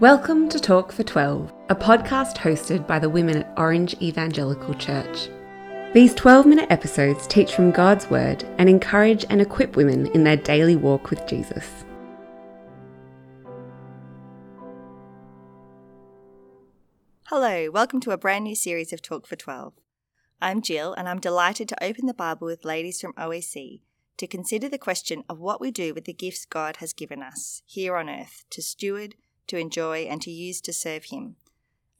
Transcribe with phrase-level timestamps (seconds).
[0.00, 5.28] Welcome to Talk for 12, a podcast hosted by the women at Orange Evangelical Church.
[5.92, 10.38] These 12 minute episodes teach from God's Word and encourage and equip women in their
[10.38, 11.84] daily walk with Jesus.
[17.26, 19.74] Hello, welcome to a brand new series of Talk for 12.
[20.40, 23.82] I'm Jill, and I'm delighted to open the Bible with ladies from OEC
[24.16, 27.60] to consider the question of what we do with the gifts God has given us
[27.66, 29.16] here on earth to steward
[29.50, 31.36] to enjoy, and to use to serve Him.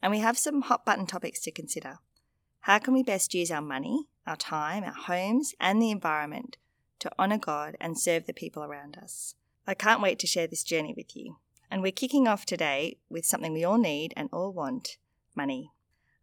[0.01, 1.99] And we have some hot button topics to consider.
[2.61, 6.57] How can we best use our money, our time, our homes, and the environment
[6.99, 9.35] to honour God and serve the people around us?
[9.67, 11.37] I can't wait to share this journey with you.
[11.69, 14.97] And we're kicking off today with something we all need and all want
[15.35, 15.71] money.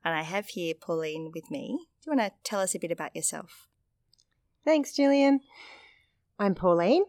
[0.05, 1.86] And I have here Pauline with me.
[2.02, 3.66] Do you want to tell us a bit about yourself?
[4.64, 5.41] Thanks, Gillian.
[6.38, 7.05] I'm Pauline.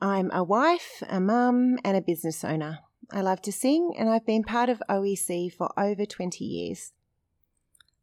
[0.00, 2.78] I'm a wife, a mum, and a business owner.
[3.10, 6.92] I love to sing, and I've been part of OEC for over 20 years.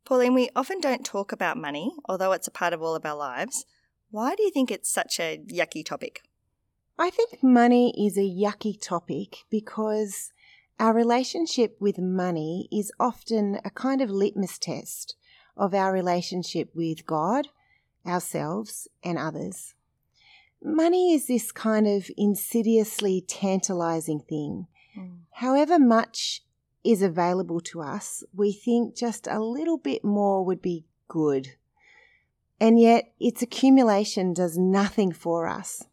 [0.05, 3.15] Pauline, we often don't talk about money, although it's a part of all of our
[3.15, 3.65] lives.
[4.11, 6.21] Why do you think it's such a yucky topic?
[6.97, 10.33] I think money is a yucky topic because
[10.79, 15.15] our relationship with money is often a kind of litmus test
[15.55, 17.47] of our relationship with God,
[18.05, 19.75] ourselves, and others.
[20.63, 24.67] Money is this kind of insidiously tantalizing thing
[24.97, 25.19] Mm.
[25.31, 26.43] However much
[26.83, 31.55] is available to us, we think just a little bit more would be good.
[32.59, 35.85] And yet, its accumulation does nothing for us.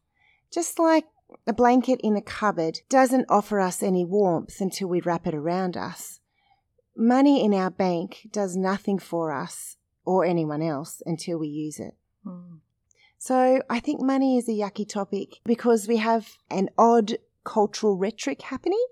[0.51, 1.05] Just like
[1.47, 5.77] a blanket in a cupboard doesn't offer us any warmth until we wrap it around
[5.77, 6.21] us.
[6.97, 11.95] Money in our bank does nothing for us or anyone else until we use it.
[12.25, 12.59] Mm.
[13.19, 18.43] So I think money is a yucky topic because we have an odd cultural rhetoric
[18.43, 18.85] happening.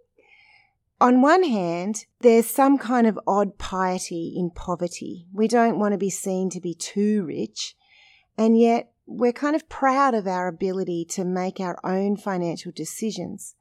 [1.01, 5.27] On one hand, there's some kind of odd piety in poverty.
[5.33, 7.75] We don't want to be seen to be too rich,
[8.39, 13.55] and yet we're kind of proud of our ability to make our own financial decisions.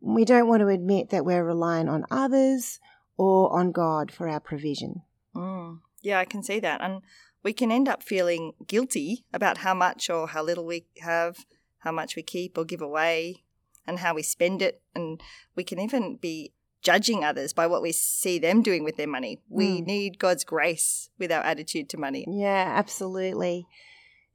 [0.00, 2.80] We don't want to admit that we're relying on others
[3.16, 5.02] or on God for our provision.
[5.36, 6.80] Mm, yeah, I can see that.
[6.80, 7.02] And
[7.44, 11.36] we can end up feeling guilty about how much or how little we have,
[11.78, 13.44] how much we keep or give away,
[13.86, 14.82] and how we spend it.
[14.94, 15.20] And
[15.54, 19.40] we can even be judging others by what we see them doing with their money.
[19.48, 19.86] We mm.
[19.86, 22.24] need God's grace with our attitude to money.
[22.28, 23.66] Yeah, absolutely.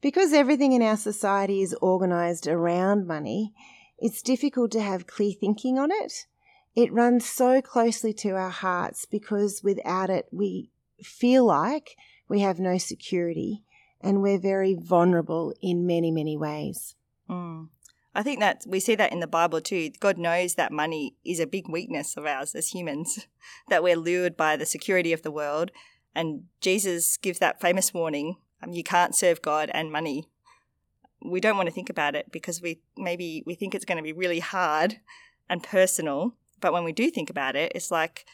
[0.00, 3.52] Because everything in our society is organized around money,
[3.98, 6.26] it's difficult to have clear thinking on it.
[6.74, 10.70] It runs so closely to our hearts because without it, we
[11.02, 11.96] feel like
[12.28, 13.64] we have no security
[14.00, 16.94] and we're very vulnerable in many, many ways.
[17.28, 17.68] Mm.
[18.18, 19.92] I think that we see that in the Bible too.
[20.00, 23.28] God knows that money is a big weakness of ours as humans,
[23.68, 25.70] that we're lured by the security of the world.
[26.16, 30.28] And Jesus gives that famous warning um, you can't serve God and money.
[31.24, 34.02] We don't want to think about it because we maybe we think it's going to
[34.02, 34.96] be really hard
[35.48, 36.34] and personal.
[36.60, 38.26] But when we do think about it, it's like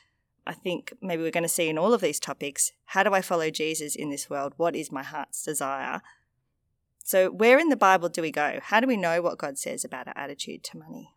[0.47, 3.21] I think maybe we're going to see in all of these topics how do I
[3.21, 4.55] follow Jesus in this world?
[4.57, 6.01] What is my heart's desire?
[7.07, 8.59] So, where in the Bible do we go?
[8.63, 11.15] How do we know what God says about our attitude to money?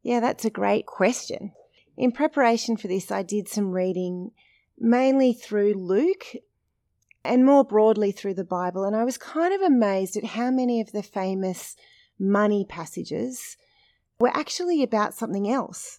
[0.00, 1.50] Yeah, that's a great question.
[1.96, 4.30] In preparation for this, I did some reading
[4.78, 6.26] mainly through Luke
[7.24, 10.80] and more broadly through the Bible, and I was kind of amazed at how many
[10.80, 11.74] of the famous
[12.20, 13.56] money passages
[14.20, 15.98] were actually about something else.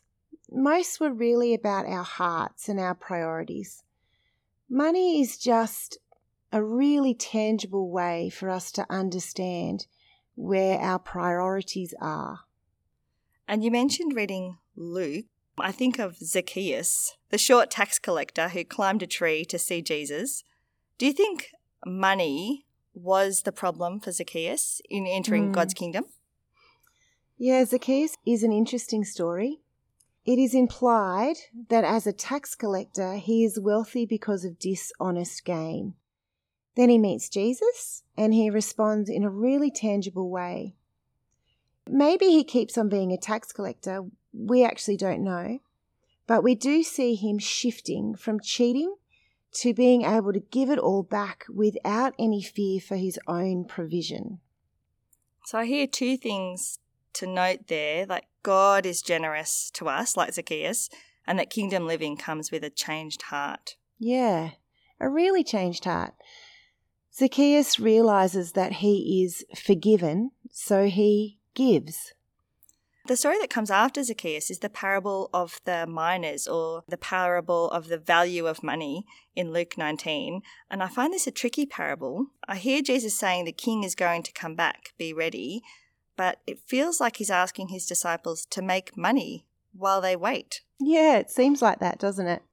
[0.49, 3.83] Most were really about our hearts and our priorities.
[4.69, 5.97] Money is just
[6.51, 9.87] a really tangible way for us to understand
[10.35, 12.41] where our priorities are.
[13.47, 15.25] And you mentioned reading Luke.
[15.59, 20.43] I think of Zacchaeus, the short tax collector who climbed a tree to see Jesus.
[20.97, 21.51] Do you think
[21.85, 25.53] money was the problem for Zacchaeus in entering mm.
[25.53, 26.05] God's kingdom?
[27.37, 29.61] Yeah, Zacchaeus is an interesting story.
[30.25, 31.37] It is implied
[31.69, 35.93] that as a tax collector, he is wealthy because of dishonest gain.
[36.77, 40.75] Then he meets Jesus and he responds in a really tangible way.
[41.89, 44.05] Maybe he keeps on being a tax collector.
[44.31, 45.57] We actually don't know.
[46.27, 48.95] But we do see him shifting from cheating
[49.53, 54.39] to being able to give it all back without any fear for his own provision.
[55.45, 56.77] So I hear two things
[57.13, 60.91] to note there like God is generous to us, like Zacchaeus,
[61.25, 63.77] and that kingdom living comes with a changed heart.
[63.97, 64.51] Yeah,
[64.99, 66.13] a really changed heart.
[67.17, 72.13] Zacchaeus realizes that he is forgiven, so he gives.
[73.07, 77.71] The story that comes after Zacchaeus is the parable of the minas or the parable
[77.71, 79.05] of the value of money
[79.35, 80.41] in Luke 19.
[80.69, 82.27] And I find this a tricky parable.
[82.47, 85.63] I hear Jesus saying the king is going to come back, be ready,
[86.17, 90.61] but it feels like he's asking his disciples to make money while they wait.
[90.79, 92.43] Yeah, it seems like that, doesn't it?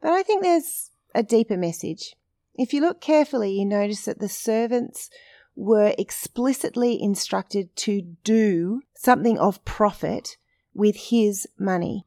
[0.00, 2.14] But I think there's a deeper message.
[2.58, 5.08] If you look carefully, you notice that the servants
[5.54, 10.36] were explicitly instructed to do something of profit
[10.74, 12.04] with his money.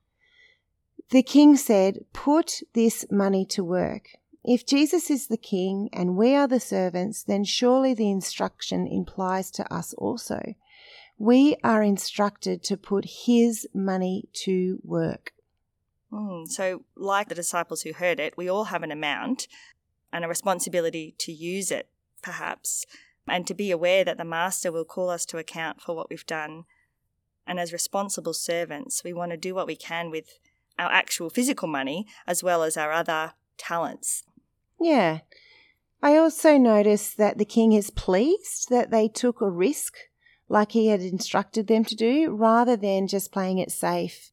[1.09, 4.09] The king said, Put this money to work.
[4.43, 9.51] If Jesus is the king and we are the servants, then surely the instruction implies
[9.51, 10.55] to us also.
[11.17, 15.31] We are instructed to put his money to work.
[16.11, 19.47] Mm, so, like the disciples who heard it, we all have an amount
[20.11, 21.89] and a responsibility to use it,
[22.21, 22.85] perhaps
[23.27, 26.25] and to be aware that the Master will call us to account for what we've
[26.25, 26.65] done.
[27.45, 30.39] And as responsible servants, we want to do what we can with
[30.77, 34.23] our actual physical money as well as our other talents.
[34.79, 35.19] Yeah.
[36.01, 39.95] I also noticed that the king is pleased that they took a risk
[40.49, 44.31] like he had instructed them to do rather than just playing it safe.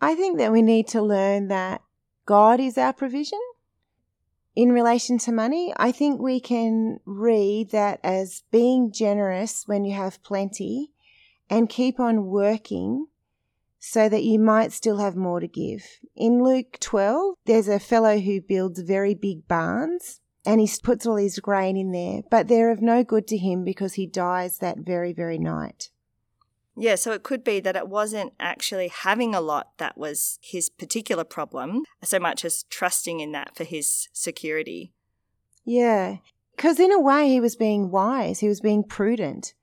[0.00, 1.82] I think that we need to learn that
[2.26, 3.40] God is our provision
[4.54, 9.94] in relation to money, I think we can read that as being generous when you
[9.94, 10.92] have plenty
[11.50, 13.06] and keep on working
[13.78, 15.84] so that you might still have more to give.
[16.16, 21.16] In Luke 12, there's a fellow who builds very big barns and he puts all
[21.16, 24.78] his grain in there, but they're of no good to him because he dies that
[24.78, 25.90] very, very night.
[26.76, 30.68] Yeah, so it could be that it wasn't actually having a lot that was his
[30.68, 34.92] particular problem, so much as trusting in that for his security.
[35.64, 36.16] Yeah,
[36.56, 39.54] because in a way he was being wise, he was being prudent,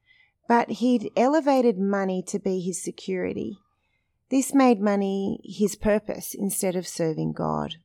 [0.47, 3.59] but he'd elevated money to be his security.
[4.29, 7.75] This made money his purpose instead of serving God.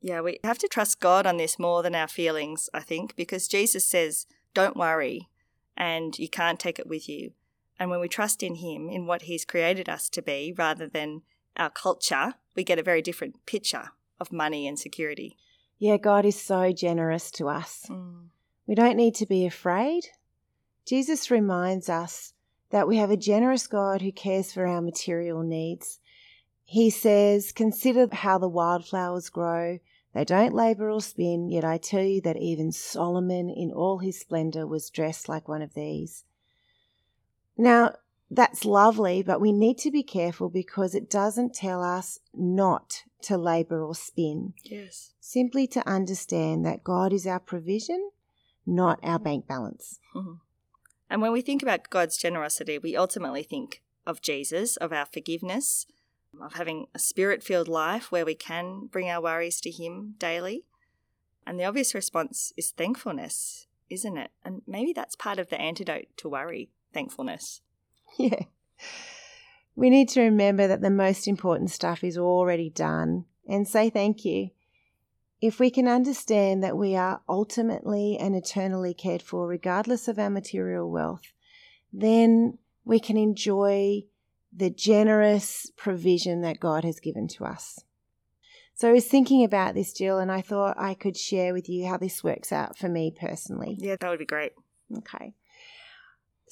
[0.00, 3.46] Yeah, we have to trust God on this more than our feelings, I think, because
[3.46, 5.28] Jesus says, don't worry,
[5.76, 7.32] and you can't take it with you.
[7.80, 11.22] And when we trust in Him, in what He's created us to be, rather than
[11.56, 15.38] our culture, we get a very different picture of money and security.
[15.78, 17.86] Yeah, God is so generous to us.
[17.88, 18.26] Mm.
[18.66, 20.08] We don't need to be afraid.
[20.84, 22.34] Jesus reminds us
[22.68, 26.00] that we have a generous God who cares for our material needs.
[26.64, 29.78] He says, Consider how the wildflowers grow.
[30.12, 34.20] They don't labor or spin, yet I tell you that even Solomon in all his
[34.20, 36.24] splendor was dressed like one of these.
[37.56, 37.94] Now,
[38.30, 43.36] that's lovely, but we need to be careful because it doesn't tell us not to
[43.36, 44.54] labor or spin.
[44.62, 45.14] Yes.
[45.20, 48.10] Simply to understand that God is our provision,
[48.64, 49.98] not our bank balance.
[50.14, 50.34] Mm-hmm.
[51.10, 55.86] And when we think about God's generosity, we ultimately think of Jesus, of our forgiveness,
[56.40, 60.64] of having a spirit filled life where we can bring our worries to Him daily.
[61.44, 64.30] And the obvious response is thankfulness, isn't it?
[64.44, 67.60] And maybe that's part of the antidote to worry thankfulness.
[68.18, 68.44] Yeah.
[69.74, 74.24] We need to remember that the most important stuff is already done and say thank
[74.24, 74.50] you.
[75.40, 80.28] If we can understand that we are ultimately and eternally cared for, regardless of our
[80.28, 81.32] material wealth,
[81.92, 84.02] then we can enjoy
[84.54, 87.78] the generous provision that God has given to us.
[88.74, 91.86] So I was thinking about this, Jill, and I thought I could share with you
[91.86, 93.76] how this works out for me personally.
[93.78, 94.52] Yeah, that would be great.
[94.96, 95.34] Okay.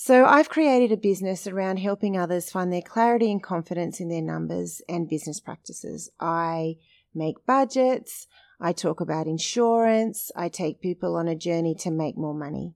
[0.01, 4.23] So, I've created a business around helping others find their clarity and confidence in their
[4.23, 6.09] numbers and business practices.
[6.21, 6.77] I
[7.13, 8.29] make budgets,
[8.61, 12.75] I talk about insurance, I take people on a journey to make more money.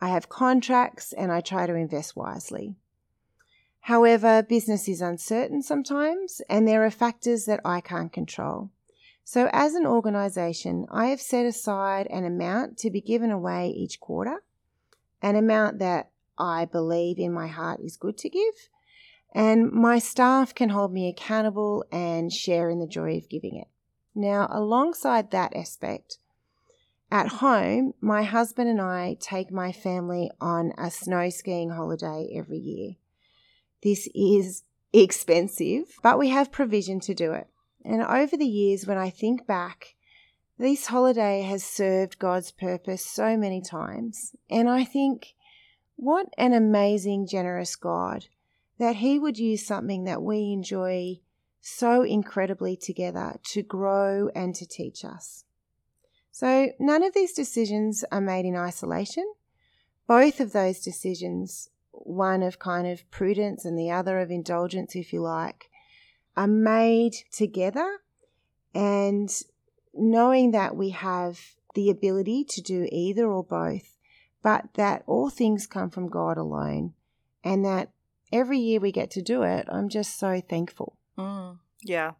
[0.00, 2.74] I have contracts and I try to invest wisely.
[3.82, 8.70] However, business is uncertain sometimes and there are factors that I can't control.
[9.22, 14.00] So, as an organization, I have set aside an amount to be given away each
[14.00, 14.42] quarter,
[15.22, 18.68] an amount that I believe in my heart is good to give.
[19.34, 23.68] And my staff can hold me accountable and share in the joy of giving it.
[24.14, 26.18] Now, alongside that aspect,
[27.10, 32.58] at home, my husband and I take my family on a snow skiing holiday every
[32.58, 32.96] year.
[33.82, 37.48] This is expensive, but we have provision to do it.
[37.84, 39.94] And over the years, when I think back,
[40.58, 44.34] this holiday has served God's purpose so many times.
[44.50, 45.34] And I think
[45.98, 48.26] what an amazing, generous God
[48.78, 51.18] that He would use something that we enjoy
[51.60, 55.44] so incredibly together to grow and to teach us.
[56.30, 59.24] So, none of these decisions are made in isolation.
[60.06, 65.12] Both of those decisions one of kind of prudence and the other of indulgence, if
[65.12, 65.68] you like,
[66.36, 67.98] are made together.
[68.72, 69.30] And
[69.92, 71.40] knowing that we have
[71.74, 73.97] the ability to do either or both,
[74.42, 76.94] but that all things come from God alone,
[77.44, 77.90] and that
[78.32, 80.96] every year we get to do it, I'm just so thankful.
[81.16, 82.12] Mm, yeah.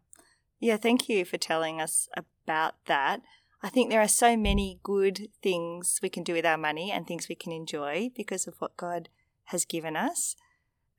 [0.59, 3.21] Yeah, thank you for telling us about that.
[3.61, 7.05] I think there are so many good things we can do with our money and
[7.05, 9.09] things we can enjoy because of what God
[9.45, 10.35] has given us.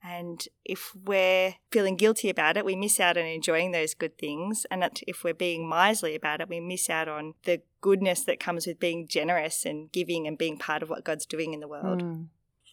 [0.03, 4.65] And if we're feeling guilty about it, we miss out on enjoying those good things.
[4.71, 8.65] And if we're being miserly about it, we miss out on the goodness that comes
[8.65, 12.01] with being generous and giving and being part of what God's doing in the world.
[12.01, 12.27] Mm.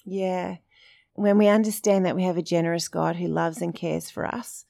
[0.04, 0.56] Yeah.
[1.14, 4.64] When we understand that we have a generous God who loves and cares for us,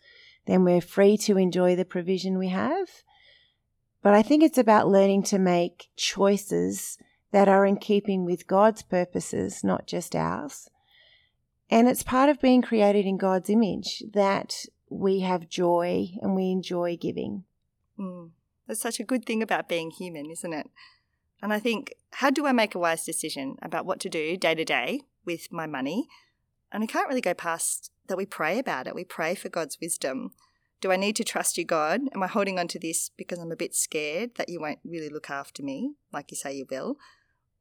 [0.47, 2.89] then we're free to enjoy the provision we have.
[4.03, 6.99] But I think it's about learning to make choices
[7.31, 10.71] that are in keeping with God's purposes, not just ours.
[11.71, 16.51] And it's part of being created in God's image that we have joy and we
[16.51, 17.45] enjoy giving.
[17.99, 18.31] Mm.
[18.67, 20.71] That's such a good thing about being human, isn't it?
[21.43, 24.55] And I think, how do I make a wise decision about what to do day
[24.55, 26.09] to day with my money?
[26.73, 28.95] And I can't really go past that we pray about it.
[28.95, 30.33] We pray for God's wisdom.
[30.81, 32.01] Do I need to trust you, God?
[32.15, 35.09] Am I holding on to this because I'm a bit scared that you won't really
[35.09, 36.97] look after me like you say you will?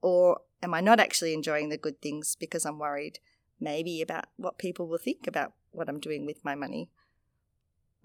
[0.02, 3.20] Or am I not actually enjoying the good things because I'm worried
[3.60, 6.90] maybe about what people will think about what I'm doing with my money.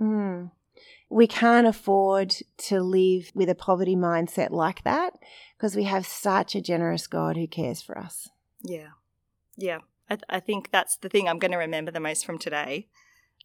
[0.01, 0.51] Mm.
[1.09, 5.13] We can't afford to live with a poverty mindset like that
[5.57, 8.29] because we have such a generous God who cares for us.
[8.63, 8.91] Yeah.
[9.57, 9.81] Yeah.
[10.09, 12.89] I, th- I think that's the thing I'm going to remember the most from today.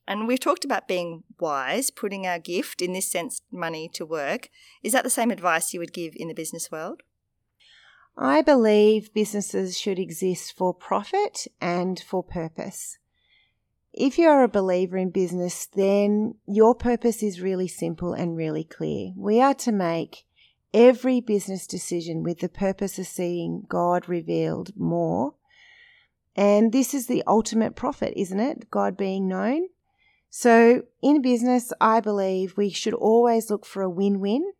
[0.07, 4.49] And we've talked about being wise, putting our gift, in this sense, money to work.
[4.81, 7.03] Is that the same advice you would give in the business world?
[8.17, 12.97] I believe businesses should exist for profit and for purpose.
[13.93, 19.11] If you're a believer in business, then your purpose is really simple and really clear.
[19.15, 20.25] We are to make
[20.73, 25.35] every business decision with the purpose of seeing God revealed more.
[26.35, 28.71] And this is the ultimate profit, isn't it?
[28.71, 29.67] God being known.
[30.29, 34.51] So in business, I believe we should always look for a win win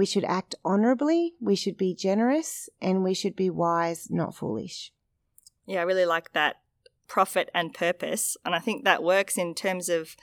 [0.00, 4.92] we should act honorably, we should be generous, and we should be wise, not foolish.
[5.66, 6.56] Yeah, I really like that
[7.06, 8.34] profit and purpose.
[8.42, 10.16] And I think that works in terms of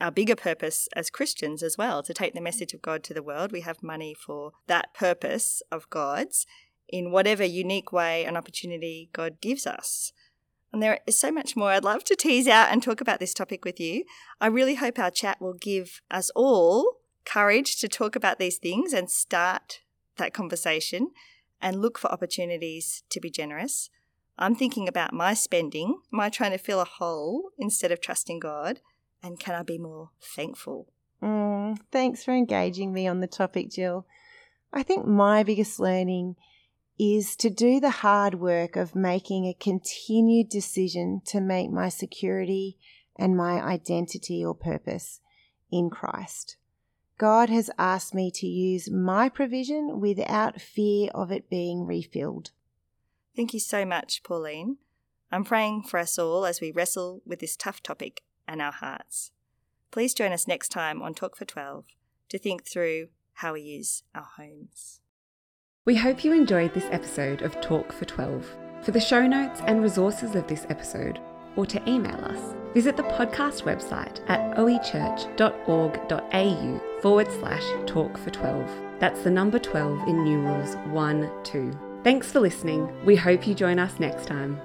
[0.00, 3.22] our bigger purpose as Christians as well to take the message of God to the
[3.22, 3.50] world.
[3.50, 6.46] We have money for that purpose of God's
[6.88, 10.12] in whatever unique way and opportunity God gives us.
[10.72, 13.34] And there is so much more I'd love to tease out and talk about this
[13.34, 14.04] topic with you.
[14.40, 18.92] I really hope our chat will give us all courage to talk about these things
[18.92, 19.80] and start
[20.16, 21.10] that conversation
[21.60, 23.90] and look for opportunities to be generous.
[24.38, 25.98] I'm thinking about my spending.
[26.12, 28.80] Am I trying to fill a hole instead of trusting God?
[29.22, 30.88] And can I be more thankful?
[31.22, 34.06] Mm, thanks for engaging me on the topic, Jill.
[34.72, 36.36] I think my biggest learning
[36.98, 42.78] is to do the hard work of making a continued decision to make my security
[43.18, 45.20] and my identity or purpose
[45.70, 46.56] in Christ.
[47.18, 52.50] God has asked me to use my provision without fear of it being refilled.
[53.34, 54.76] Thank you so much, Pauline.
[55.32, 59.32] I'm praying for us all as we wrestle with this tough topic and our hearts.
[59.90, 61.86] Please join us next time on Talk for 12
[62.28, 65.00] to think through how we use our homes.
[65.84, 68.46] We hope you enjoyed this episode of Talk for 12.
[68.82, 71.18] For the show notes and resources of this episode,
[71.56, 75.26] or to email us, visit the podcast website at oechurch.org.au
[77.02, 78.70] forward slash talk for 12.
[78.98, 81.78] That's the number 12 in numerals 1 2.
[82.02, 82.88] Thanks for listening.
[83.04, 84.60] We hope you join us next time.